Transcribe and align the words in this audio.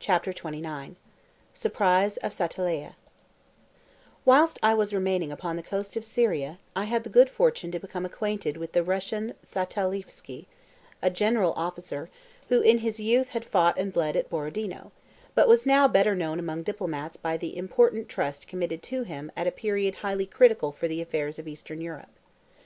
CHAPTER 0.00 0.32
XXIX—SURPRISE 0.32 2.16
OF 2.22 2.32
SATALIEH 2.32 2.94
Whilst 4.24 4.58
I 4.62 4.72
was 4.72 4.94
remaining 4.94 5.30
upon 5.30 5.56
the 5.56 5.62
coast 5.62 5.96
of 5.96 6.04
Syria 6.06 6.58
I 6.74 6.86
had 6.86 7.04
the 7.04 7.10
good 7.10 7.28
fortune 7.28 7.70
to 7.72 7.78
become 7.78 8.06
acquainted 8.06 8.56
with 8.56 8.72
the 8.72 8.82
Russian 8.82 9.34
Sataliefsky, 9.44 10.46
a 11.02 11.10
general 11.10 11.52
officer, 11.58 12.08
who 12.48 12.62
in 12.62 12.78
his 12.78 13.00
youth 13.00 13.28
had 13.28 13.44
fought 13.44 13.76
and 13.78 13.92
bled 13.92 14.16
at 14.16 14.30
Borodino, 14.30 14.92
but 15.34 15.46
was 15.46 15.66
now 15.66 15.86
better 15.86 16.14
known 16.14 16.38
among 16.38 16.62
diplomats 16.62 17.18
by 17.18 17.36
the 17.36 17.54
important 17.54 18.08
trust 18.08 18.48
committed 18.48 18.82
to 18.84 19.02
him 19.02 19.30
at 19.36 19.46
a 19.46 19.50
period 19.52 19.96
highly 19.96 20.24
critical 20.24 20.72
for 20.72 20.88
the 20.88 21.02
affairs 21.02 21.38
of 21.38 21.46
Eastern 21.46 21.82
Europe. 21.82 22.08